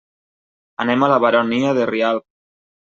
[0.85, 2.29] Anem a la Baronia de Rialb.